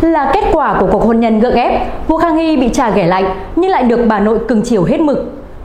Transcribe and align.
Là 0.00 0.30
kết 0.34 0.44
quả 0.52 0.76
của 0.80 0.88
cuộc 0.92 1.04
hôn 1.04 1.20
nhân 1.20 1.40
gượng 1.40 1.54
ép, 1.54 1.72
vua 2.08 2.16
Khang 2.16 2.36
Hy 2.36 2.56
bị 2.56 2.68
trà 2.68 2.90
ghẻ 2.90 3.06
lạnh 3.06 3.36
nhưng 3.56 3.70
lại 3.70 3.82
được 3.82 4.00
bà 4.08 4.20
nội 4.20 4.38
cưng 4.48 4.62
chiều 4.62 4.84
hết 4.84 5.00
mực. 5.00 5.18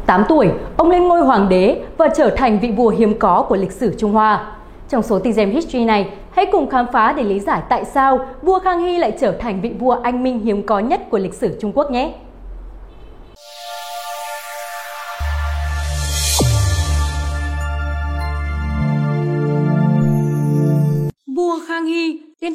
8 0.05 0.23
tuổi, 0.29 0.49
ông 0.77 0.89
lên 0.89 1.07
ngôi 1.07 1.21
hoàng 1.21 1.49
đế 1.49 1.81
và 1.97 2.07
trở 2.17 2.29
thành 2.29 2.59
vị 2.59 2.71
vua 2.71 2.89
hiếm 2.89 3.19
có 3.19 3.45
của 3.49 3.55
lịch 3.55 3.71
sử 3.71 3.95
Trung 3.97 4.11
Hoa. 4.11 4.51
Trong 4.89 5.01
số 5.01 5.19
Tizem 5.19 5.51
History 5.51 5.85
này, 5.85 6.09
hãy 6.31 6.45
cùng 6.45 6.69
khám 6.69 6.85
phá 6.93 7.13
để 7.17 7.23
lý 7.23 7.39
giải 7.39 7.61
tại 7.69 7.85
sao 7.85 8.19
vua 8.41 8.59
Khang 8.59 8.79
Hy 8.79 8.97
lại 8.97 9.13
trở 9.19 9.31
thành 9.31 9.61
vị 9.61 9.71
vua 9.79 9.97
anh 10.03 10.23
minh 10.23 10.39
hiếm 10.39 10.63
có 10.63 10.79
nhất 10.79 11.01
của 11.09 11.17
lịch 11.17 11.33
sử 11.33 11.57
Trung 11.61 11.71
Quốc 11.75 11.91
nhé. 11.91 12.11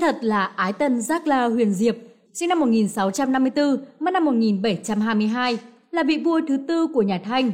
Thật 0.05 0.25
là 0.25 0.45
Ái 0.45 0.73
Tân 0.73 1.01
Giác 1.01 1.27
La 1.27 1.45
Huyền 1.45 1.75
Diệp, 1.75 1.97
sinh 2.33 2.49
năm 2.49 2.61
1654, 2.61 3.77
mất 4.01 4.11
năm 4.11 4.25
1722, 4.25 5.59
là 5.91 6.03
vị 6.03 6.23
vua 6.25 6.41
thứ 6.49 6.57
tư 6.69 6.87
của 6.95 7.03
nhà 7.03 7.21
Thanh. 7.25 7.53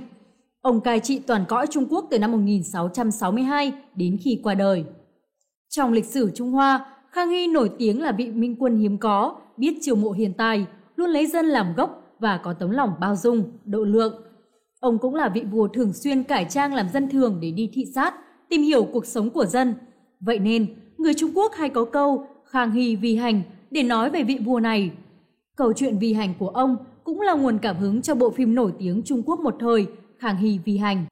Ông 0.60 0.80
cai 0.80 1.01
trị 1.01 1.19
toàn 1.19 1.45
cõi 1.48 1.66
Trung 1.66 1.87
Quốc 1.91 2.07
từ 2.10 2.19
năm 2.19 2.33
1662 2.33 3.73
đến 3.95 4.19
khi 4.24 4.41
qua 4.43 4.55
đời. 4.55 4.84
Trong 5.69 5.93
lịch 5.93 6.05
sử 6.05 6.30
Trung 6.34 6.52
Hoa, 6.52 6.87
Khang 7.10 7.30
Hy 7.30 7.47
nổi 7.47 7.71
tiếng 7.79 8.02
là 8.02 8.12
vị 8.12 8.30
minh 8.30 8.57
quân 8.59 8.79
hiếm 8.79 8.98
có, 8.98 9.37
biết 9.57 9.79
chiều 9.80 9.96
mộ 9.96 10.10
hiền 10.10 10.35
tài, 10.35 10.66
luôn 10.96 11.10
lấy 11.10 11.27
dân 11.27 11.46
làm 11.46 11.74
gốc 11.77 12.16
và 12.19 12.41
có 12.45 12.52
tấm 12.52 12.71
lòng 12.71 12.93
bao 13.01 13.16
dung, 13.16 13.45
độ 13.65 13.85
lượng. 13.85 14.23
Ông 14.80 14.98
cũng 14.98 15.15
là 15.15 15.29
vị 15.29 15.43
vua 15.52 15.69
thường 15.69 15.93
xuyên 15.93 16.23
cải 16.23 16.46
trang 16.51 16.74
làm 16.74 16.88
dân 16.88 17.09
thường 17.09 17.38
để 17.43 17.51
đi 17.51 17.71
thị 17.73 17.85
sát, 17.95 18.15
tìm 18.48 18.62
hiểu 18.62 18.85
cuộc 18.93 19.07
sống 19.07 19.30
của 19.30 19.46
dân. 19.46 19.74
Vậy 20.21 20.38
nên, 20.38 20.66
người 20.98 21.15
Trung 21.15 21.30
Quốc 21.35 21.52
hay 21.55 21.69
có 21.69 21.85
câu 21.85 22.27
Khang 22.50 22.72
Hy 22.72 22.96
vi 22.96 23.16
hành 23.16 23.42
để 23.70 23.82
nói 23.82 24.10
về 24.10 24.22
vị 24.22 24.38
vua 24.45 24.60
này. 24.60 24.90
Câu 25.56 25.72
chuyện 25.72 25.98
vi 25.98 26.12
hành 26.12 26.34
của 26.38 26.48
ông 26.48 26.76
cũng 27.04 27.20
là 27.20 27.34
nguồn 27.34 27.59
cảm 27.59 27.76
hứng 27.76 28.02
cho 28.02 28.15
bộ 28.15 28.30
phim 28.30 28.54
nổi 28.54 28.73
tiếng 28.79 29.02
Trung 29.04 29.23
Quốc 29.26 29.40
một 29.40 29.57
thời 29.60 29.87
Khang 30.18 30.37
Hy 30.37 30.59
vi 30.65 30.76
hành. 30.76 31.04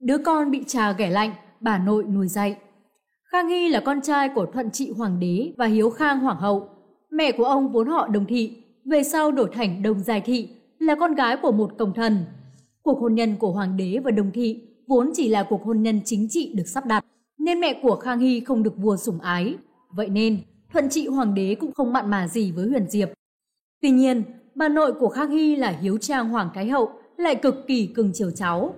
Đứa 0.00 0.18
con 0.18 0.50
bị 0.50 0.64
trà 0.66 0.92
ghẻ 0.92 1.10
lạnh, 1.10 1.32
bà 1.60 1.78
nội 1.78 2.04
nuôi 2.04 2.28
dạy. 2.28 2.56
Khang 3.24 3.48
Hy 3.48 3.68
là 3.68 3.80
con 3.80 4.00
trai 4.00 4.28
của 4.28 4.46
Thuận 4.46 4.70
Trị 4.70 4.92
Hoàng 4.96 5.20
đế 5.20 5.52
và 5.56 5.66
Hiếu 5.66 5.90
Khang 5.90 6.20
Hoàng 6.20 6.36
hậu. 6.36 6.68
Mẹ 7.10 7.32
của 7.32 7.44
ông 7.44 7.72
vốn 7.72 7.88
họ 7.88 8.08
Đồng 8.08 8.26
Thị, 8.26 8.56
về 8.84 9.02
sau 9.02 9.32
đổi 9.32 9.48
thành 9.52 9.82
Đồng 9.82 10.00
Giai 10.00 10.20
Thị, 10.20 10.48
là 10.78 10.94
con 10.94 11.14
gái 11.14 11.36
của 11.42 11.52
một 11.52 11.70
công 11.78 11.94
thần. 11.94 12.24
Cuộc 12.82 13.00
hôn 13.00 13.14
nhân 13.14 13.36
của 13.36 13.52
Hoàng 13.52 13.76
đế 13.76 13.98
và 14.04 14.10
Đồng 14.10 14.30
Thị 14.34 14.62
vốn 14.88 15.10
chỉ 15.14 15.28
là 15.28 15.42
cuộc 15.42 15.62
hôn 15.64 15.82
nhân 15.82 16.00
chính 16.04 16.26
trị 16.30 16.52
được 16.56 16.66
sắp 16.66 16.86
đặt, 16.86 17.04
nên 17.38 17.60
mẹ 17.60 17.80
của 17.82 17.96
Khang 17.96 18.18
Hy 18.18 18.40
không 18.40 18.62
được 18.62 18.76
vua 18.76 18.96
sủng 18.96 19.20
ái. 19.20 19.56
Vậy 19.92 20.08
nên, 20.08 20.38
Thuận 20.72 20.88
Trị 20.88 21.06
Hoàng 21.06 21.34
đế 21.34 21.56
cũng 21.60 21.72
không 21.72 21.92
mặn 21.92 22.10
mà 22.10 22.28
gì 22.28 22.52
với 22.52 22.68
Huyền 22.68 22.86
Diệp. 22.88 23.08
Tuy 23.82 23.90
nhiên, 23.90 24.22
bà 24.54 24.68
nội 24.68 24.92
của 24.92 25.08
Khang 25.08 25.30
Hy 25.30 25.56
là 25.56 25.70
Hiếu 25.70 25.98
Trang 25.98 26.28
Hoàng 26.28 26.50
Thái 26.54 26.68
Hậu 26.68 26.90
lại 27.16 27.34
cực 27.34 27.54
kỳ 27.66 27.86
cưng 27.86 28.10
chiều 28.14 28.30
cháu. 28.30 28.74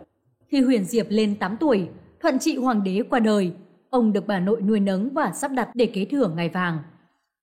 Khi 0.48 0.60
Huyền 0.60 0.84
Diệp 0.84 1.06
lên 1.08 1.36
8 1.38 1.56
tuổi, 1.60 1.88
Thuận 2.20 2.38
Trị 2.38 2.56
Hoàng 2.56 2.84
đế 2.84 3.02
qua 3.10 3.20
đời, 3.20 3.52
ông 3.90 4.12
được 4.12 4.26
bà 4.26 4.40
nội 4.40 4.60
nuôi 4.60 4.80
nấng 4.80 5.10
và 5.14 5.32
sắp 5.32 5.50
đặt 5.54 5.68
để 5.74 5.86
kế 5.86 6.04
thừa 6.04 6.28
ngai 6.36 6.48
vàng. 6.48 6.78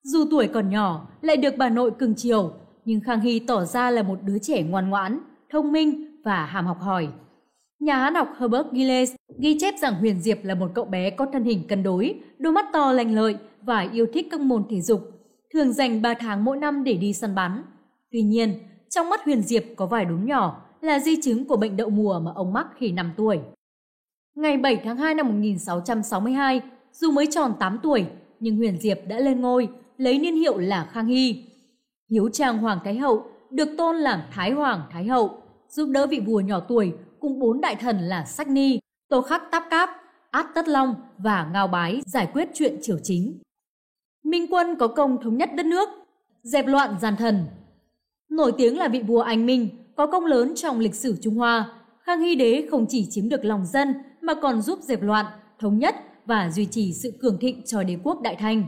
Dù 0.04 0.26
tuổi 0.32 0.48
còn 0.48 0.70
nhỏ, 0.70 1.10
lại 1.22 1.38
được 1.38 1.54
bà 1.58 1.70
nội 1.70 1.92
cưng 2.00 2.14
chiều, 2.18 2.54
nhưng 2.86 3.02
Khang 3.02 3.22
Hy 3.22 3.40
tỏ 3.40 3.66
ra 3.66 3.92
là 3.92 4.04
một 4.04 4.20
đứa 4.24 4.38
trẻ 4.40 4.64
ngoan 4.64 4.90
ngoãn, 4.90 5.20
thông 5.50 5.72
minh 5.72 6.22
và 6.24 6.46
hàm 6.46 6.66
học 6.66 6.80
hỏi. 6.80 7.08
Nhà 7.82 7.98
hán 7.98 8.16
học 8.16 8.30
Herbert 8.40 8.68
Gilles 8.72 9.16
ghi 9.40 9.58
chép 9.60 9.74
rằng 9.82 9.94
Huyền 9.94 10.22
Diệp 10.22 10.38
là 10.44 10.56
một 10.56 10.72
cậu 10.76 10.86
bé 10.86 11.10
có 11.10 11.26
thân 11.34 11.44
hình 11.44 11.68
cân 11.68 11.84
đối, 11.84 12.20
đôi 12.38 12.54
mắt 12.54 12.66
to 12.74 12.92
lành 12.92 13.16
lợi 13.16 13.36
và 13.62 13.90
yêu 13.94 14.06
thích 14.14 14.28
các 14.32 14.40
môn 14.40 14.64
thể 14.70 14.82
dục, 14.82 15.02
thường 15.54 15.74
dành 15.74 16.02
3 16.02 16.14
tháng 16.14 16.44
mỗi 16.44 16.58
năm 16.58 16.84
để 16.84 16.94
đi 16.94 17.14
săn 17.14 17.36
bắn. 17.36 17.64
Tuy 18.12 18.22
nhiên, 18.22 18.54
trong 18.90 19.10
mắt 19.10 19.24
Huyền 19.26 19.42
Diệp 19.42 19.64
có 19.76 19.86
vài 19.86 20.06
đốm 20.06 20.26
nhỏ 20.26 20.66
là 20.82 21.00
di 21.00 21.22
chứng 21.22 21.46
của 21.46 21.58
bệnh 21.58 21.78
đậu 21.78 21.90
mùa 21.90 22.20
mà 22.20 22.32
ông 22.36 22.54
mắc 22.54 22.68
khi 22.78 22.92
5 22.92 23.12
tuổi. 23.18 23.40
Ngày 24.36 24.58
7 24.58 24.82
tháng 24.84 24.98
2 24.98 25.16
năm 25.16 25.28
1662, 25.28 26.62
dù 26.92 27.12
mới 27.12 27.28
tròn 27.32 27.54
8 27.60 27.80
tuổi, 27.84 28.06
nhưng 28.40 28.58
Huyền 28.58 28.78
Diệp 28.80 28.98
đã 29.08 29.20
lên 29.20 29.42
ngôi, 29.42 29.70
lấy 29.98 30.20
niên 30.20 30.36
hiệu 30.36 30.58
là 30.58 30.90
Khang 30.92 31.08
Hy. 31.08 31.44
Hiếu 32.12 32.30
Trang 32.34 32.58
Hoàng 32.58 32.80
Thái 32.84 32.98
Hậu 32.98 33.24
được 33.52 33.70
tôn 33.78 33.96
làm 33.96 34.20
Thái 34.32 34.52
Hoàng 34.52 34.82
Thái 34.92 35.06
Hậu, 35.06 35.38
giúp 35.70 35.90
đỡ 35.92 36.08
vị 36.08 36.20
vua 36.20 36.40
nhỏ 36.40 36.60
tuổi 36.60 36.94
cùng 37.22 37.40
bốn 37.40 37.62
đại 37.62 37.76
thần 37.76 38.00
là 38.00 38.26
Sách 38.26 38.48
Ni, 38.48 38.80
Tô 39.10 39.22
Khắc 39.22 39.52
Táp 39.52 39.64
Cáp, 39.70 39.90
Át 40.32 40.46
Tất 40.56 40.68
Long 40.68 40.96
và 41.18 41.50
Ngao 41.54 41.68
Bái 41.68 42.02
giải 42.06 42.28
quyết 42.34 42.50
chuyện 42.54 42.78
triều 42.82 42.98
chính. 43.04 43.40
Minh 44.24 44.48
Quân 44.50 44.76
có 44.80 44.88
công 44.88 45.22
thống 45.22 45.38
nhất 45.38 45.50
đất 45.56 45.66
nước, 45.66 45.90
dẹp 46.44 46.68
loạn 46.68 46.96
gian 47.02 47.16
thần. 47.16 47.46
Nổi 48.30 48.54
tiếng 48.58 48.78
là 48.78 48.88
vị 48.88 49.02
vua 49.02 49.22
anh 49.22 49.46
Minh, 49.46 49.70
có 49.96 50.08
công 50.08 50.26
lớn 50.26 50.56
trong 50.56 50.80
lịch 50.80 50.96
sử 50.96 51.16
Trung 51.22 51.36
Hoa, 51.36 51.70
Khang 52.00 52.22
Hy 52.22 52.36
Đế 52.36 52.68
không 52.72 52.86
chỉ 52.90 53.08
chiếm 53.10 53.30
được 53.30 53.46
lòng 53.46 53.66
dân 53.66 53.94
mà 54.22 54.34
còn 54.34 54.62
giúp 54.62 54.80
dẹp 54.82 55.02
loạn, 55.02 55.26
thống 55.60 55.80
nhất 55.80 55.96
và 56.26 56.50
duy 56.50 56.66
trì 56.66 56.94
sự 56.94 57.14
cường 57.22 57.38
thịnh 57.40 57.62
cho 57.66 57.84
đế 57.84 57.98
quốc 58.04 58.22
Đại 58.22 58.36
Thanh. 58.36 58.64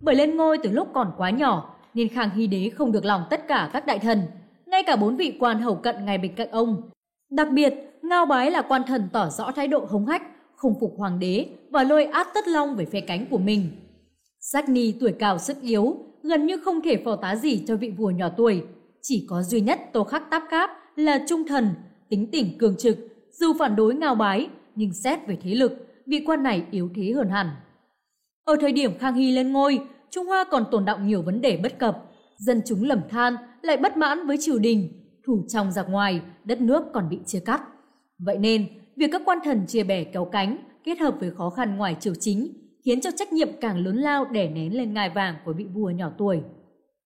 Bởi 0.00 0.14
lên 0.14 0.36
ngôi 0.36 0.58
từ 0.62 0.70
lúc 0.70 0.88
còn 0.94 1.12
quá 1.16 1.30
nhỏ 1.30 1.76
nên 1.94 2.08
Khang 2.08 2.30
Hy 2.30 2.46
Đế 2.46 2.70
không 2.70 2.92
được 2.92 3.04
lòng 3.04 3.22
tất 3.30 3.48
cả 3.48 3.70
các 3.72 3.86
đại 3.86 3.98
thần, 3.98 4.22
ngay 4.66 4.82
cả 4.86 4.96
bốn 4.96 5.16
vị 5.16 5.36
quan 5.40 5.60
hầu 5.60 5.74
cận 5.74 6.04
ngay 6.04 6.18
bên 6.18 6.34
cạnh 6.34 6.50
ông. 6.50 6.90
Đặc 7.30 7.48
biệt, 7.52 7.74
Ngao 8.02 8.26
Bái 8.26 8.50
là 8.50 8.62
quan 8.62 8.82
thần 8.86 9.08
tỏ 9.12 9.30
rõ 9.30 9.52
thái 9.52 9.68
độ 9.68 9.86
hống 9.90 10.06
hách, 10.06 10.22
không 10.56 10.74
phục 10.80 10.94
hoàng 10.96 11.18
đế 11.18 11.46
và 11.70 11.82
lôi 11.82 12.04
át 12.04 12.26
tất 12.34 12.48
long 12.48 12.76
về 12.76 12.84
phe 12.84 13.00
cánh 13.00 13.26
của 13.30 13.38
mình. 13.38 13.70
Giác 14.40 14.68
Ni 14.68 14.92
tuổi 15.00 15.12
cao 15.18 15.38
sức 15.38 15.56
yếu, 15.62 15.96
gần 16.22 16.46
như 16.46 16.56
không 16.64 16.80
thể 16.82 17.02
phò 17.04 17.16
tá 17.16 17.36
gì 17.36 17.64
cho 17.66 17.76
vị 17.76 17.90
vua 17.90 18.10
nhỏ 18.10 18.28
tuổi. 18.36 18.62
Chỉ 19.02 19.26
có 19.28 19.42
duy 19.42 19.60
nhất 19.60 19.80
Tô 19.92 20.04
Khắc 20.04 20.30
Táp 20.30 20.42
Cáp 20.50 20.70
là 20.96 21.24
trung 21.28 21.46
thần, 21.46 21.68
tính 22.08 22.30
tỉnh 22.32 22.58
cường 22.58 22.76
trực, 22.76 22.98
dù 23.32 23.52
phản 23.58 23.76
đối 23.76 23.94
Ngao 23.94 24.14
Bái, 24.14 24.48
nhưng 24.74 24.92
xét 24.92 25.26
về 25.26 25.38
thế 25.42 25.54
lực, 25.54 25.86
vị 26.06 26.22
quan 26.26 26.42
này 26.42 26.62
yếu 26.70 26.90
thế 26.94 27.12
hơn 27.16 27.28
hẳn. 27.28 27.50
Ở 28.44 28.56
thời 28.60 28.72
điểm 28.72 28.98
Khang 28.98 29.14
Hy 29.14 29.32
lên 29.32 29.52
ngôi, 29.52 29.80
Trung 30.10 30.26
Hoa 30.26 30.44
còn 30.44 30.64
tồn 30.70 30.84
động 30.84 31.06
nhiều 31.06 31.22
vấn 31.22 31.40
đề 31.40 31.56
bất 31.62 31.78
cập. 31.78 32.04
Dân 32.36 32.62
chúng 32.66 32.84
lầm 32.84 33.00
than, 33.10 33.36
lại 33.62 33.76
bất 33.76 33.96
mãn 33.96 34.26
với 34.26 34.36
triều 34.40 34.58
đình, 34.58 34.88
thủ 35.28 35.44
trong 35.48 35.72
giặc 35.72 35.90
ngoài, 35.90 36.22
đất 36.44 36.60
nước 36.60 36.84
còn 36.92 37.08
bị 37.08 37.18
chia 37.26 37.40
cắt. 37.40 37.62
Vậy 38.18 38.38
nên, 38.38 38.66
việc 38.96 39.08
các 39.12 39.22
quan 39.24 39.38
thần 39.44 39.66
chia 39.66 39.84
bè 39.84 40.04
kéo 40.04 40.24
cánh 40.24 40.58
kết 40.84 40.98
hợp 40.98 41.14
với 41.20 41.30
khó 41.30 41.50
khăn 41.50 41.76
ngoài 41.76 41.96
triều 42.00 42.14
chính 42.14 42.52
khiến 42.84 43.00
cho 43.00 43.10
trách 43.16 43.32
nhiệm 43.32 43.48
càng 43.60 43.78
lớn 43.78 43.96
lao 43.96 44.24
đè 44.24 44.48
nén 44.48 44.76
lên 44.76 44.94
ngai 44.94 45.10
vàng 45.10 45.34
của 45.44 45.52
vị 45.52 45.66
vua 45.74 45.90
nhỏ 45.90 46.10
tuổi. 46.18 46.40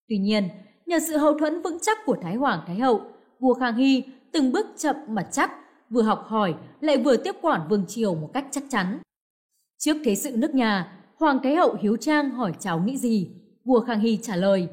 Tuy 0.08 0.18
nhiên, 0.18 0.48
nhờ 0.86 0.98
sự 1.08 1.16
hậu 1.16 1.38
thuẫn 1.38 1.62
vững 1.62 1.78
chắc 1.82 1.98
của 2.06 2.16
Thái 2.22 2.34
Hoàng 2.34 2.60
Thái 2.66 2.76
Hậu, 2.76 3.00
vua 3.40 3.54
Khang 3.54 3.76
Hy 3.76 4.04
từng 4.32 4.52
bước 4.52 4.66
chậm 4.76 4.96
mà 5.08 5.22
chắc, 5.32 5.50
vừa 5.90 6.02
học 6.02 6.24
hỏi 6.26 6.54
lại 6.80 6.98
vừa 6.98 7.16
tiếp 7.16 7.36
quản 7.42 7.68
vương 7.68 7.84
triều 7.88 8.14
một 8.14 8.30
cách 8.34 8.46
chắc 8.50 8.64
chắn. 8.70 8.98
Trước 9.78 9.96
thế 10.04 10.14
sự 10.14 10.36
nước 10.36 10.54
nhà, 10.54 10.98
Hoàng 11.16 11.38
Thái 11.42 11.54
Hậu 11.54 11.76
Hiếu 11.80 11.96
Trang 11.96 12.30
hỏi 12.30 12.52
cháu 12.58 12.80
nghĩ 12.80 12.96
gì? 12.96 13.30
Vua 13.64 13.80
Khang 13.80 14.00
Hy 14.00 14.18
trả 14.22 14.36
lời, 14.36 14.68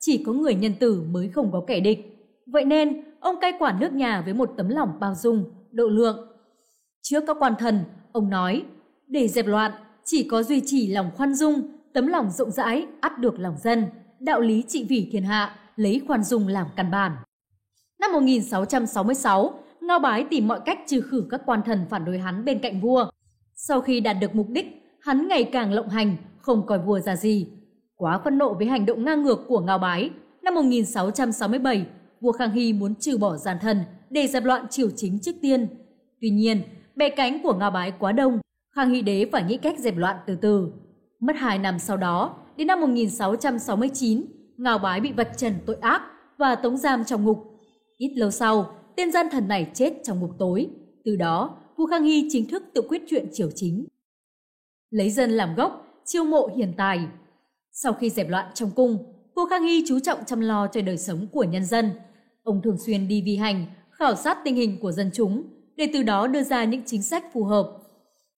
chỉ 0.00 0.22
có 0.26 0.32
người 0.32 0.54
nhân 0.54 0.74
tử 0.80 1.02
mới 1.10 1.28
không 1.28 1.52
có 1.52 1.64
kẻ 1.66 1.80
địch. 1.80 2.15
Vậy 2.46 2.64
nên, 2.64 3.02
ông 3.20 3.40
cai 3.40 3.52
quản 3.58 3.80
nước 3.80 3.92
nhà 3.92 4.22
với 4.24 4.34
một 4.34 4.50
tấm 4.56 4.68
lòng 4.68 4.92
bao 5.00 5.14
dung, 5.14 5.44
độ 5.70 5.88
lượng. 5.88 6.28
Trước 7.02 7.24
các 7.26 7.36
quan 7.40 7.54
thần, 7.58 7.84
ông 8.12 8.30
nói, 8.30 8.64
để 9.06 9.28
dẹp 9.28 9.46
loạn, 9.46 9.72
chỉ 10.04 10.28
có 10.28 10.42
duy 10.42 10.62
trì 10.66 10.86
lòng 10.86 11.10
khoan 11.16 11.34
dung, 11.34 11.68
tấm 11.92 12.06
lòng 12.06 12.30
rộng 12.30 12.50
rãi, 12.50 12.86
ắt 13.00 13.18
được 13.18 13.38
lòng 13.38 13.56
dân, 13.58 13.86
đạo 14.20 14.40
lý 14.40 14.64
trị 14.68 14.86
vì 14.88 15.08
thiên 15.12 15.24
hạ, 15.24 15.56
lấy 15.76 16.02
khoan 16.06 16.24
dung 16.24 16.48
làm 16.48 16.66
căn 16.76 16.90
bản. 16.90 17.12
Năm 18.00 18.12
1666, 18.12 19.54
Ngao 19.80 19.98
Bái 19.98 20.26
tìm 20.30 20.48
mọi 20.48 20.60
cách 20.64 20.78
trừ 20.86 21.00
khử 21.00 21.26
các 21.30 21.40
quan 21.46 21.62
thần 21.62 21.86
phản 21.90 22.04
đối 22.04 22.18
hắn 22.18 22.44
bên 22.44 22.58
cạnh 22.58 22.80
vua. 22.80 23.10
Sau 23.54 23.80
khi 23.80 24.00
đạt 24.00 24.16
được 24.20 24.34
mục 24.34 24.46
đích, 24.48 24.66
hắn 25.00 25.28
ngày 25.28 25.44
càng 25.44 25.72
lộng 25.72 25.88
hành, 25.88 26.16
không 26.38 26.66
coi 26.66 26.78
vua 26.78 27.00
ra 27.00 27.16
gì. 27.16 27.48
Quá 27.96 28.18
phẫn 28.18 28.38
nộ 28.38 28.54
với 28.54 28.66
hành 28.66 28.86
động 28.86 29.04
ngang 29.04 29.22
ngược 29.22 29.44
của 29.48 29.60
Ngao 29.60 29.78
Bái, 29.78 30.10
năm 30.42 30.54
1667, 30.54 31.86
vua 32.20 32.32
Khang 32.32 32.52
Hy 32.52 32.72
muốn 32.72 32.94
trừ 32.94 33.18
bỏ 33.18 33.36
gian 33.36 33.56
thần 33.60 33.80
để 34.10 34.26
dẹp 34.26 34.44
loạn 34.44 34.66
triều 34.70 34.88
chính 34.96 35.18
trước 35.18 35.34
tiên. 35.42 35.68
Tuy 36.20 36.30
nhiên, 36.30 36.62
bè 36.96 37.08
cánh 37.08 37.42
của 37.42 37.54
Ngao 37.54 37.70
Bái 37.70 37.92
quá 37.98 38.12
đông, 38.12 38.38
Khang 38.76 38.90
Hy 38.90 39.02
đế 39.02 39.28
phải 39.32 39.44
nghĩ 39.44 39.56
cách 39.56 39.78
dẹp 39.78 39.96
loạn 39.96 40.16
từ 40.26 40.36
từ. 40.36 40.72
Mất 41.20 41.36
2 41.36 41.58
năm 41.58 41.78
sau 41.78 41.96
đó, 41.96 42.36
đến 42.56 42.66
năm 42.66 42.80
1669, 42.80 44.24
Ngao 44.56 44.78
Bái 44.78 45.00
bị 45.00 45.12
vạch 45.12 45.38
trần 45.38 45.54
tội 45.66 45.76
ác 45.80 46.02
và 46.38 46.54
tống 46.54 46.76
giam 46.76 47.04
trong 47.04 47.24
ngục. 47.24 47.38
Ít 47.98 48.12
lâu 48.16 48.30
sau, 48.30 48.70
tên 48.96 49.12
gian 49.12 49.26
thần 49.32 49.48
này 49.48 49.70
chết 49.74 49.92
trong 50.04 50.20
ngục 50.20 50.30
tối. 50.38 50.68
Từ 51.04 51.16
đó, 51.16 51.56
vua 51.76 51.86
Khang 51.86 52.04
Hy 52.04 52.28
chính 52.30 52.48
thức 52.48 52.62
tự 52.74 52.82
quyết 52.88 53.02
chuyện 53.08 53.28
triều 53.32 53.50
chính. 53.54 53.86
Lấy 54.90 55.10
dân 55.10 55.30
làm 55.30 55.54
gốc, 55.54 56.02
chiêu 56.04 56.24
mộ 56.24 56.50
hiền 56.56 56.72
tài. 56.76 57.00
Sau 57.72 57.92
khi 57.92 58.10
dẹp 58.10 58.28
loạn 58.28 58.46
trong 58.54 58.70
cung, 58.70 58.98
vua 59.34 59.46
Khang 59.46 59.62
Hy 59.62 59.84
chú 59.86 60.00
trọng 60.00 60.24
chăm 60.26 60.40
lo 60.40 60.66
cho 60.66 60.82
đời 60.82 60.98
sống 60.98 61.26
của 61.32 61.44
nhân 61.44 61.64
dân. 61.64 61.90
Ông 62.46 62.62
thường 62.62 62.78
xuyên 62.78 63.08
đi 63.08 63.22
vi 63.22 63.36
hành, 63.36 63.66
khảo 63.90 64.14
sát 64.16 64.38
tình 64.44 64.54
hình 64.54 64.78
của 64.80 64.92
dân 64.92 65.10
chúng, 65.14 65.42
để 65.76 65.90
từ 65.92 66.02
đó 66.02 66.26
đưa 66.26 66.42
ra 66.42 66.64
những 66.64 66.82
chính 66.86 67.02
sách 67.02 67.24
phù 67.32 67.44
hợp. 67.44 67.78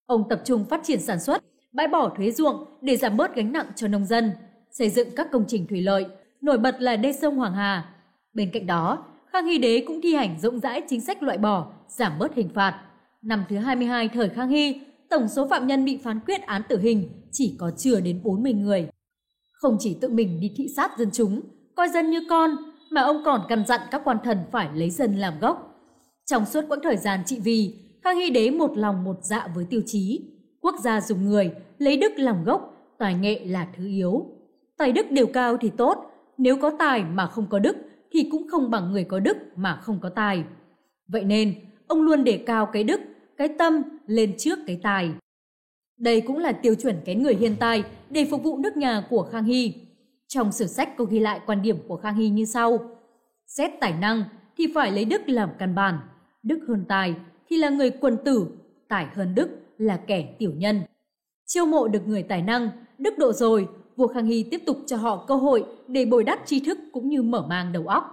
Ông 0.07 0.29
tập 0.29 0.43
trung 0.45 0.65
phát 0.65 0.81
triển 0.85 1.01
sản 1.01 1.21
xuất, 1.21 1.45
bãi 1.73 1.89
bỏ 1.89 2.13
thuế 2.17 2.31
ruộng 2.31 2.65
để 2.81 2.97
giảm 2.97 3.17
bớt 3.17 3.35
gánh 3.35 3.53
nặng 3.53 3.67
cho 3.77 3.89
nông 3.89 4.05
dân, 4.05 4.33
xây 4.71 4.91
dựng 4.91 5.09
các 5.17 5.29
công 5.33 5.45
trình 5.49 5.67
thủy 5.67 5.81
lợi, 5.81 6.07
nổi 6.41 6.59
bật 6.59 6.81
là 6.81 6.97
đê 6.97 7.13
sông 7.13 7.37
Hoàng 7.37 7.55
Hà. 7.55 7.95
Bên 8.35 8.51
cạnh 8.53 8.67
đó, 8.67 9.05
Khang 9.33 9.47
Hy 9.47 9.59
Đế 9.59 9.85
cũng 9.87 10.01
thi 10.03 10.15
hành 10.15 10.41
rộng 10.41 10.61
rãi 10.61 10.83
chính 10.89 11.01
sách 11.01 11.23
loại 11.23 11.39
bỏ, 11.39 11.73
giảm 11.89 12.19
bớt 12.19 12.35
hình 12.35 12.49
phạt. 12.55 12.81
Năm 13.23 13.45
thứ 13.49 13.57
22 13.57 14.09
thời 14.09 14.29
Khang 14.29 14.49
Hy, 14.49 14.81
tổng 15.11 15.29
số 15.29 15.49
phạm 15.49 15.67
nhân 15.67 15.85
bị 15.85 15.97
phán 15.97 16.21
quyết 16.21 16.43
án 16.43 16.63
tử 16.69 16.79
hình 16.79 17.09
chỉ 17.33 17.57
có 17.59 17.71
chưa 17.79 18.01
đến 18.01 18.21
40 18.25 18.53
người. 18.53 18.89
Không 19.53 19.77
chỉ 19.81 19.97
tự 20.01 20.09
mình 20.09 20.41
đi 20.41 20.53
thị 20.57 20.67
sát 20.77 20.99
dân 20.99 21.11
chúng, 21.13 21.41
coi 21.77 21.89
dân 21.89 22.11
như 22.11 22.21
con, 22.31 22.57
mà 22.91 23.03
ông 23.03 23.23
còn 23.25 23.41
căn 23.49 23.65
dặn 23.67 23.81
các 23.91 24.03
quan 24.05 24.17
thần 24.25 24.39
phải 24.51 24.69
lấy 24.75 24.91
dân 24.91 25.17
làm 25.17 25.35
gốc. 25.41 25.85
Trong 26.27 26.47
suốt 26.47 26.65
quãng 26.69 26.81
thời 26.83 26.97
gian 26.97 27.21
trị 27.27 27.41
vì, 27.45 27.75
Khang 28.03 28.17
Hy 28.17 28.31
Đế 28.31 28.51
một 28.51 28.77
lòng 28.77 29.05
một 29.05 29.17
dạ 29.23 29.49
với 29.55 29.67
tiêu 29.71 29.81
chí. 29.87 30.21
Quốc 30.61 30.75
gia 30.83 31.01
dùng 31.01 31.25
người, 31.25 31.53
lấy 31.79 31.97
đức 31.97 32.13
làm 32.17 32.45
gốc, 32.45 32.75
tài 32.99 33.15
nghệ 33.15 33.45
là 33.45 33.69
thứ 33.77 33.87
yếu. 33.87 34.27
Tài 34.79 34.93
đức 34.93 35.11
đều 35.11 35.27
cao 35.27 35.57
thì 35.57 35.71
tốt, 35.77 36.11
nếu 36.39 36.57
có 36.57 36.71
tài 36.79 37.05
mà 37.05 37.27
không 37.27 37.47
có 37.51 37.59
đức 37.59 37.77
thì 38.13 38.29
cũng 38.31 38.49
không 38.51 38.71
bằng 38.71 38.93
người 38.93 39.05
có 39.05 39.21
đức 39.21 39.37
mà 39.57 39.77
không 39.83 39.99
có 40.03 40.09
tài. 40.09 40.45
Vậy 41.09 41.25
nên, 41.25 41.55
ông 41.87 42.03
luôn 42.03 42.25
đề 42.25 42.43
cao 42.47 42.67
cái 42.67 42.85
đức, 42.85 43.01
cái 43.37 43.49
tâm 43.59 43.83
lên 44.07 44.35
trước 44.39 44.59
cái 44.67 44.81
tài. 44.83 45.11
Đây 45.99 46.21
cũng 46.21 46.39
là 46.39 46.53
tiêu 46.53 46.75
chuẩn 46.75 46.97
cái 47.05 47.15
người 47.15 47.35
hiền 47.35 47.57
tài 47.61 47.85
để 48.11 48.27
phục 48.31 48.43
vụ 48.43 48.59
nước 48.59 48.77
nhà 48.77 49.07
của 49.11 49.23
Khang 49.23 49.45
Hy. 49.45 49.75
Trong 50.29 50.53
sử 50.53 50.67
sách 50.67 50.97
có 50.97 51.05
ghi 51.05 51.19
lại 51.19 51.41
quan 51.47 51.63
điểm 51.63 51.79
của 51.89 51.97
Khang 51.97 52.15
Hy 52.15 52.29
như 52.29 52.45
sau. 52.45 52.79
Xét 53.47 53.71
tài 53.81 53.93
năng 53.93 54.25
thì 54.57 54.67
phải 54.75 54.93
lấy 54.93 55.05
đức 55.05 55.29
làm 55.29 55.51
căn 55.59 55.75
bản. 55.75 55.99
Đức 56.43 56.59
hơn 56.69 56.85
tài 56.89 57.15
thì 57.51 57.57
là 57.57 57.69
người 57.69 57.91
quân 57.91 58.17
tử, 58.25 58.47
tài 58.89 59.07
hơn 59.15 59.35
đức 59.35 59.49
là 59.79 59.97
kẻ 60.07 60.35
tiểu 60.39 60.53
nhân. 60.57 60.83
Chiêu 61.47 61.67
mộ 61.67 61.89
được 61.89 62.07
người 62.07 62.23
tài 62.23 62.43
năng, 62.43 62.71
đức 62.99 63.19
độ 63.19 63.33
rồi, 63.33 63.69
vua 63.97 64.07
Khang 64.07 64.27
Hy 64.27 64.43
tiếp 64.43 64.63
tục 64.67 64.79
cho 64.87 64.97
họ 64.97 65.25
cơ 65.29 65.35
hội 65.35 65.65
để 65.87 66.05
bồi 66.05 66.25
đắp 66.25 66.39
tri 66.47 66.61
thức 66.61 66.79
cũng 66.93 67.09
như 67.09 67.23
mở 67.23 67.47
mang 67.49 67.73
đầu 67.73 67.87
óc. 67.87 68.05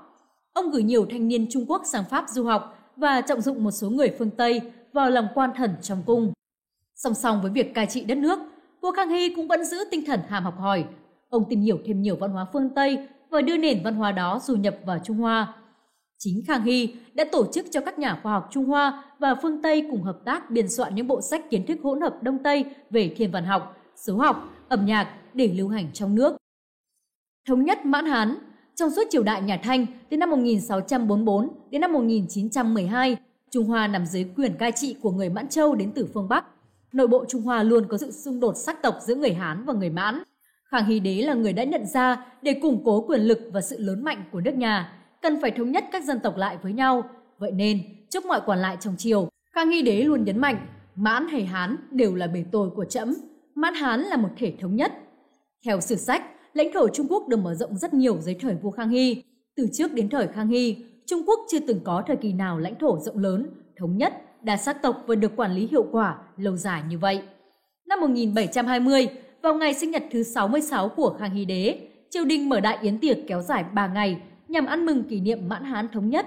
Ông 0.53 0.71
gửi 0.71 0.83
nhiều 0.83 1.05
thanh 1.09 1.27
niên 1.27 1.47
Trung 1.49 1.65
Quốc 1.67 1.81
sang 1.85 2.03
Pháp 2.09 2.25
du 2.29 2.43
học 2.43 2.91
và 2.95 3.21
trọng 3.21 3.41
dụng 3.41 3.63
một 3.63 3.71
số 3.71 3.89
người 3.89 4.15
phương 4.19 4.29
Tây 4.29 4.61
vào 4.93 5.09
làm 5.09 5.27
quan 5.35 5.49
thần 5.55 5.75
trong 5.81 6.03
cung. 6.05 6.33
Song 6.95 7.13
song 7.13 7.41
với 7.41 7.51
việc 7.51 7.73
cai 7.73 7.85
trị 7.85 8.03
đất 8.03 8.17
nước, 8.17 8.39
vua 8.81 8.91
Khang 8.91 9.09
Hy 9.09 9.35
cũng 9.35 9.47
vẫn 9.47 9.65
giữ 9.65 9.77
tinh 9.91 10.05
thần 10.05 10.19
hàm 10.27 10.43
học 10.43 10.59
hỏi. 10.59 10.85
Ông 11.29 11.45
tìm 11.49 11.61
hiểu 11.61 11.79
thêm 11.85 12.01
nhiều 12.01 12.15
văn 12.15 12.31
hóa 12.31 12.45
phương 12.53 12.69
Tây 12.75 13.07
và 13.29 13.41
đưa 13.41 13.57
nền 13.57 13.83
văn 13.83 13.95
hóa 13.95 14.11
đó 14.11 14.39
du 14.43 14.55
nhập 14.55 14.75
vào 14.85 14.99
Trung 15.03 15.17
Hoa. 15.17 15.53
Chính 16.17 16.41
Khang 16.47 16.63
Hy 16.63 16.95
đã 17.13 17.25
tổ 17.31 17.45
chức 17.53 17.65
cho 17.71 17.81
các 17.81 17.99
nhà 17.99 18.19
khoa 18.23 18.33
học 18.33 18.47
Trung 18.51 18.65
Hoa 18.65 19.03
và 19.19 19.35
phương 19.41 19.61
Tây 19.61 19.87
cùng 19.91 20.03
hợp 20.03 20.19
tác 20.25 20.51
biên 20.51 20.69
soạn 20.69 20.95
những 20.95 21.07
bộ 21.07 21.21
sách 21.21 21.49
kiến 21.49 21.65
thức 21.65 21.77
hỗn 21.83 22.01
hợp 22.01 22.23
Đông 22.23 22.43
Tây 22.43 22.65
về 22.89 23.13
thiên 23.17 23.31
văn 23.31 23.45
học, 23.45 23.77
số 23.95 24.17
học, 24.17 24.49
âm 24.69 24.85
nhạc 24.85 25.07
để 25.33 25.47
lưu 25.47 25.69
hành 25.69 25.91
trong 25.93 26.15
nước. 26.15 26.35
Thống 27.47 27.63
nhất 27.63 27.85
Mãn 27.85 28.05
Hán 28.05 28.35
Trong 28.75 28.91
suốt 28.91 29.03
triều 29.09 29.23
đại 29.23 29.41
nhà 29.41 29.59
Thanh 29.63 29.85
từ 30.09 30.17
năm 30.17 30.29
1644 30.29 31.49
đến 31.69 31.81
năm 31.81 31.93
1912, 31.93 33.17
Trung 33.51 33.65
Hoa 33.65 33.87
nằm 33.87 34.05
dưới 34.05 34.25
quyền 34.37 34.57
cai 34.57 34.71
trị 34.71 34.95
của 35.01 35.11
người 35.11 35.29
Mãn 35.29 35.49
Châu 35.49 35.75
đến 35.75 35.91
từ 35.95 36.07
phương 36.13 36.29
Bắc. 36.29 36.45
Nội 36.93 37.07
bộ 37.07 37.25
Trung 37.25 37.41
Hoa 37.41 37.63
luôn 37.63 37.87
có 37.87 37.97
sự 37.97 38.11
xung 38.11 38.39
đột 38.39 38.57
sắc 38.57 38.81
tộc 38.81 38.95
giữa 39.01 39.15
người 39.15 39.33
Hán 39.33 39.65
và 39.65 39.73
người 39.73 39.89
Mãn. 39.89 40.23
Khang 40.75 40.85
Hy 40.85 40.99
Đế 40.99 41.21
là 41.21 41.33
người 41.33 41.53
đã 41.53 41.63
nhận 41.63 41.85
ra 41.85 42.25
để 42.41 42.53
củng 42.53 42.81
cố 42.85 43.01
quyền 43.01 43.21
lực 43.21 43.39
và 43.53 43.61
sự 43.61 43.75
lớn 43.79 44.03
mạnh 44.03 44.23
của 44.31 44.41
nước 44.41 44.55
nhà, 44.55 44.93
cần 45.21 45.41
phải 45.41 45.51
thống 45.51 45.71
nhất 45.71 45.85
các 45.91 46.03
dân 46.03 46.19
tộc 46.19 46.37
lại 46.37 46.57
với 46.63 46.73
nhau. 46.73 47.03
Vậy 47.39 47.51
nên, 47.51 47.79
trước 48.09 48.25
mọi 48.25 48.41
quản 48.45 48.59
lại 48.59 48.77
trong 48.79 48.95
triều, 48.97 49.29
Khang 49.53 49.69
Hy 49.69 49.81
Đế 49.81 50.01
luôn 50.01 50.23
nhấn 50.23 50.39
mạnh, 50.39 50.67
Mãn 50.95 51.27
hay 51.27 51.45
Hán 51.45 51.75
đều 51.91 52.15
là 52.15 52.27
bề 52.27 52.45
tôi 52.51 52.69
của 52.69 52.85
trẫm, 52.85 53.13
Mãn 53.55 53.73
Hán 53.73 54.01
là 54.01 54.17
một 54.17 54.29
thể 54.37 54.53
thống 54.61 54.75
nhất. 54.75 54.91
Theo 55.65 55.81
sử 55.81 55.95
sách, 55.95 56.23
lãnh 56.53 56.73
thổ 56.73 56.87
Trung 56.87 57.07
Quốc 57.09 57.27
được 57.27 57.37
mở 57.37 57.55
rộng 57.55 57.77
rất 57.77 57.93
nhiều 57.93 58.17
dưới 58.21 58.35
thời 58.35 58.55
vua 58.55 58.71
Khang 58.71 58.89
Hy. 58.89 59.23
Từ 59.55 59.67
trước 59.73 59.93
đến 59.93 60.09
thời 60.09 60.27
Khang 60.27 60.47
Hy, 60.47 60.77
Trung 61.05 61.23
Quốc 61.27 61.39
chưa 61.51 61.59
từng 61.67 61.79
có 61.83 62.03
thời 62.07 62.17
kỳ 62.17 62.33
nào 62.33 62.59
lãnh 62.59 62.75
thổ 62.79 62.99
rộng 62.99 63.17
lớn, 63.17 63.49
thống 63.79 63.97
nhất, 63.97 64.13
đa 64.43 64.57
sắc 64.57 64.81
tộc 64.81 65.03
và 65.07 65.15
được 65.15 65.35
quản 65.35 65.53
lý 65.53 65.67
hiệu 65.67 65.85
quả, 65.91 66.17
lâu 66.37 66.55
dài 66.55 66.83
như 66.89 66.99
vậy. 66.99 67.21
Năm 67.87 67.99
1720, 68.01 69.07
vào 69.45 69.53
ngày 69.53 69.73
sinh 69.73 69.91
nhật 69.91 70.03
thứ 70.11 70.23
66 70.23 70.89
của 70.89 71.15
Khang 71.19 71.31
Hy 71.31 71.45
Đế, 71.45 71.79
triều 72.09 72.25
đình 72.25 72.49
mở 72.49 72.59
đại 72.59 72.77
yến 72.81 72.99
tiệc 72.99 73.17
kéo 73.27 73.41
dài 73.41 73.63
3 73.73 73.87
ngày 73.87 74.17
nhằm 74.47 74.65
ăn 74.65 74.85
mừng 74.85 75.03
kỷ 75.03 75.19
niệm 75.19 75.39
Mãn 75.47 75.63
Hán 75.63 75.87
thống 75.93 76.09
nhất. 76.09 76.25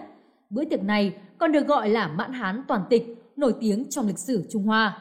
Bữa 0.50 0.64
tiệc 0.64 0.82
này 0.82 1.12
còn 1.38 1.52
được 1.52 1.66
gọi 1.66 1.88
là 1.88 2.08
Mãn 2.08 2.32
Hán 2.32 2.62
toàn 2.68 2.80
tịch, 2.90 3.32
nổi 3.36 3.54
tiếng 3.60 3.84
trong 3.90 4.06
lịch 4.06 4.18
sử 4.18 4.44
Trung 4.50 4.62
Hoa. 4.62 4.98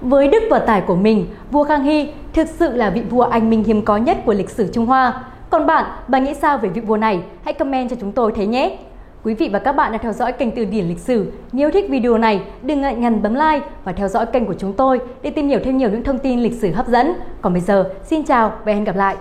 Với 0.00 0.28
đức 0.28 0.42
và 0.50 0.58
tài 0.58 0.80
của 0.80 0.96
mình, 0.96 1.26
vua 1.50 1.64
Khang 1.64 1.84
Hy 1.84 2.08
thực 2.34 2.48
sự 2.48 2.76
là 2.76 2.90
vị 2.90 3.02
vua 3.10 3.22
anh 3.22 3.50
minh 3.50 3.64
hiếm 3.64 3.84
có 3.84 3.96
nhất 3.96 4.18
của 4.26 4.34
lịch 4.34 4.50
sử 4.50 4.68
Trung 4.72 4.86
Hoa. 4.86 5.24
Còn 5.50 5.66
bạn, 5.66 5.84
bạn 6.08 6.24
nghĩ 6.24 6.34
sao 6.34 6.58
về 6.58 6.68
vị 6.68 6.80
vua 6.80 6.96
này? 6.96 7.22
Hãy 7.44 7.54
comment 7.54 7.90
cho 7.90 7.96
chúng 8.00 8.12
tôi 8.12 8.32
thấy 8.36 8.46
nhé! 8.46 8.78
Quý 9.24 9.34
vị 9.34 9.48
và 9.52 9.58
các 9.58 9.72
bạn 9.72 9.92
đã 9.92 9.98
theo 9.98 10.12
dõi 10.12 10.32
kênh 10.32 10.50
Từ 10.50 10.64
điển 10.64 10.88
lịch 10.88 10.98
sử. 10.98 11.32
Nếu 11.52 11.70
thích 11.70 11.90
video 11.90 12.18
này, 12.18 12.42
đừng 12.62 12.80
ngại 12.80 12.94
ngần 12.94 13.22
bấm 13.22 13.34
like 13.34 13.66
và 13.84 13.92
theo 13.92 14.08
dõi 14.08 14.26
kênh 14.26 14.46
của 14.46 14.54
chúng 14.54 14.72
tôi 14.72 15.00
để 15.22 15.30
tìm 15.30 15.48
hiểu 15.48 15.60
thêm 15.64 15.78
nhiều 15.78 15.90
những 15.90 16.04
thông 16.04 16.18
tin 16.18 16.40
lịch 16.40 16.54
sử 16.54 16.72
hấp 16.72 16.88
dẫn. 16.88 17.12
Còn 17.40 17.52
bây 17.52 17.62
giờ, 17.62 17.90
xin 18.04 18.24
chào 18.24 18.52
và 18.64 18.72
hẹn 18.72 18.84
gặp 18.84 18.96
lại! 18.96 19.16